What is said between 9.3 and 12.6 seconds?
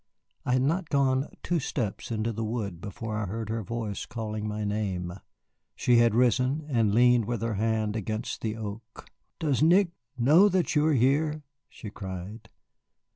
"Does Nick know that you are here?" she cried.